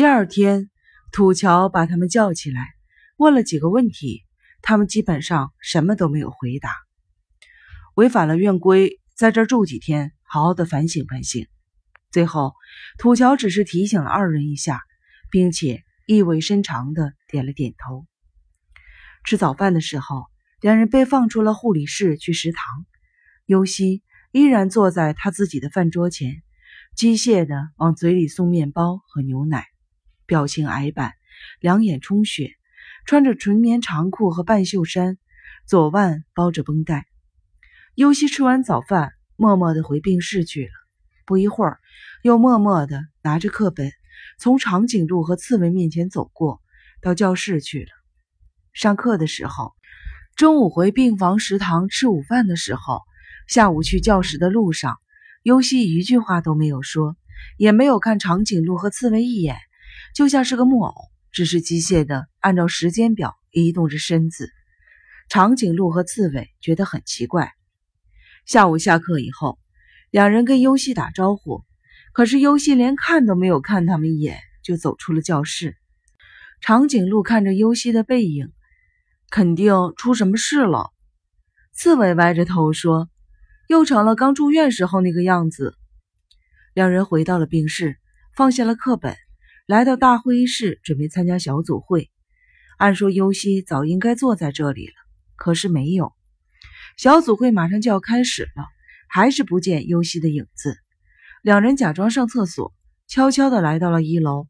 [0.00, 0.70] 第二天，
[1.12, 2.68] 土桥把他们叫起来，
[3.18, 4.24] 问了几个问题，
[4.62, 6.74] 他们基本上什么都没有回答。
[7.96, 11.46] 违反了院规，在这儿住几天，好好的反省反省。
[12.10, 12.54] 最后，
[12.96, 14.80] 土桥只是提醒了二人一下，
[15.30, 18.06] 并且意味深长的点了点头。
[19.22, 20.24] 吃早饭的时候，
[20.62, 22.64] 两人被放出了护理室去食堂。
[23.44, 26.42] 尤西依然坐在他自己的饭桌前，
[26.96, 29.66] 机械的往嘴里送面包和牛奶，
[30.30, 31.14] 表情矮板，
[31.58, 32.52] 两眼充血，
[33.04, 35.18] 穿着纯棉长裤和半袖衫，
[35.66, 37.08] 左腕包着绷带。
[37.96, 40.70] 尤西吃完早饭，默默地回病室去了。
[41.26, 41.80] 不一会儿，
[42.22, 43.90] 又默默地拿着课本，
[44.38, 46.60] 从长颈鹿和刺猬面前走过，
[47.02, 47.90] 到教室去了。
[48.72, 49.72] 上课的时候，
[50.36, 53.00] 中午回病房食堂吃午饭的时候，
[53.48, 54.96] 下午去教室的路上，
[55.42, 57.16] 尤西一句话都没有说，
[57.56, 59.56] 也没有看长颈鹿和刺猬一眼，
[60.14, 60.94] 就像是个木偶，
[61.32, 64.50] 只是机械地按照时间表移动着身子。
[65.28, 67.52] 长颈鹿和刺猬觉得很奇怪。
[68.46, 69.58] 下午下课以后，
[70.10, 71.64] 两人跟优西打招呼，
[72.12, 75.76] 可是优西连看都没有看他们一眼，就走出了教室。
[76.60, 78.52] 长颈鹿看着优西的背影，
[79.30, 80.90] 肯定出什么事了。
[81.72, 83.08] 刺猬歪着头说
[83.68, 85.76] ：“又成了刚住院时候那个样子。”
[86.74, 87.96] 两人回到了病室，
[88.34, 89.16] 放下了课本，
[89.70, 92.10] 来到大会议室，准备参加小组会。
[92.76, 94.94] 按说优西早应该坐在这里了，
[95.36, 96.12] 可是没有。
[96.96, 98.66] 小组会马上就要开始了，
[99.08, 100.76] 还是不见优西的影子。
[101.40, 102.74] 两人假装上厕所，
[103.06, 104.48] 悄悄地来到了一楼，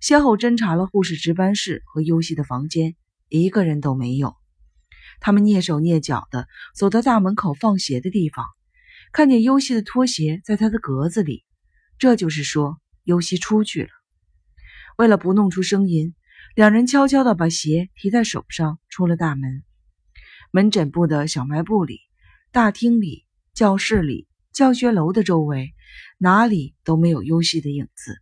[0.00, 2.94] 先后侦查了护士值班室和优西的房间，
[3.28, 4.34] 一个人都没有。
[5.20, 8.46] 他们蹑手蹑脚地走到大门口放鞋的地方，
[9.12, 11.44] 看见优西的拖鞋在他的格子里，
[11.98, 13.90] 这就是说优西出去了。
[14.96, 16.14] 为了不弄出声音，
[16.54, 19.62] 两人悄悄地把鞋提在手上，出了大门。
[20.50, 22.00] 门诊部的小卖部里、
[22.50, 23.24] 大厅里、
[23.54, 25.72] 教室里、教学楼的周围，
[26.18, 28.18] 哪里都没有优西的影子。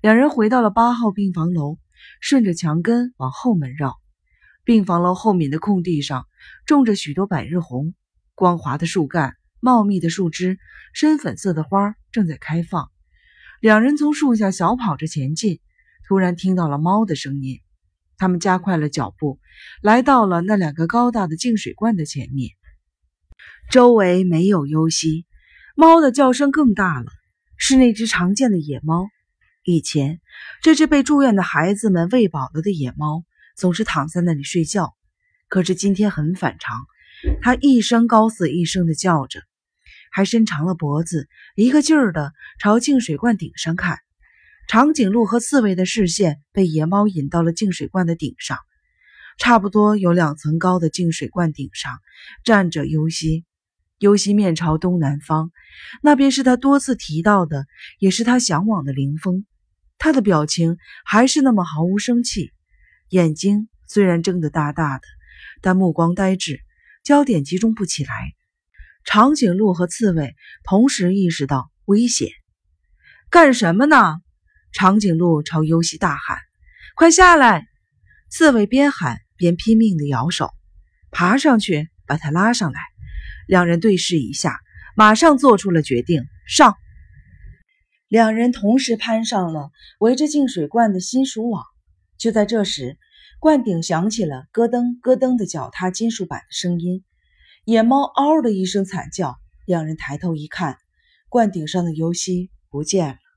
[0.00, 1.78] 两人回到了八号病房楼，
[2.20, 3.96] 顺着墙根往后门绕。
[4.64, 6.26] 病房楼后面的空地上
[6.66, 7.94] 种着许多百日红，
[8.34, 10.58] 光滑的树干、茂密的树枝、
[10.92, 12.90] 深粉色的花正在开放。
[13.60, 15.60] 两人从树下小跑着前进，
[16.08, 17.60] 突然听到了猫的声音。
[18.16, 19.38] 他们加快了脚步，
[19.82, 22.50] 来到了那两个高大的净水罐的前面。
[23.70, 25.26] 周围没有优西，
[25.76, 27.06] 猫的叫声更大了，
[27.58, 29.06] 是那只常见的野猫。
[29.62, 30.20] 以前，
[30.62, 33.24] 这只被住院的孩子们喂饱了的野猫
[33.54, 34.96] 总是躺在那里睡觉，
[35.48, 36.86] 可是今天很反常，
[37.42, 39.42] 它一声高似一声的叫着，
[40.10, 43.98] 还伸长了脖子，一个劲儿的朝净水罐顶上看。
[44.68, 48.58] 长颈鹿和刺猬的视线被野猫引到了净水罐的顶上，
[49.38, 51.98] 差不多有两层高的净水罐顶上
[52.44, 53.46] 站着尤西。
[53.96, 55.52] 尤西面朝东南方，
[56.02, 57.64] 那边是他多次提到的，
[57.98, 59.46] 也是他向往的林峰。
[59.96, 62.52] 他的表情还是那么毫无生气，
[63.08, 65.04] 眼睛虽然睁得大大的，
[65.62, 66.60] 但目光呆滞，
[67.02, 68.34] 焦点集中不起来。
[69.06, 72.28] 长颈鹿和刺猬同时意识到危险，
[73.30, 74.20] 干什么呢？
[74.72, 76.38] 长颈鹿朝尤西大喊
[76.94, 77.66] ：“快下来！”
[78.30, 80.50] 刺猬边喊边拼命地摇手，
[81.10, 82.80] 爬上去把他拉上来。
[83.46, 84.60] 两人对视一下，
[84.94, 86.76] 马上做出了决定：上！
[88.08, 91.64] 两人同时攀上了围着净水罐的金属网。
[92.18, 92.98] 就在这时，
[93.38, 97.04] 罐顶响起了咯噔咯噔的脚踏金属板的声音。
[97.64, 100.76] 野猫嗷的一声惨叫，两人抬头一看，
[101.28, 103.27] 罐顶上的尤西不见了。